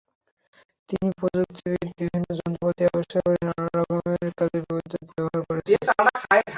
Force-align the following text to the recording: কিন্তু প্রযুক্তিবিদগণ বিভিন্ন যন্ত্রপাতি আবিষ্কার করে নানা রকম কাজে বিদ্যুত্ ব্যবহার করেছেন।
কিন্তু 0.89 1.07
প্রযুক্তিবিদগণ 1.19 1.91
বিভিন্ন 1.99 2.27
যন্ত্রপাতি 2.39 2.81
আবিষ্কার 2.87 3.19
করে 3.25 3.37
নানা 3.47 3.65
রকম 3.71 3.97
কাজে 4.39 4.57
বিদ্যুত্ 4.67 5.09
ব্যবহার 5.11 5.41
করেছেন। 5.49 5.79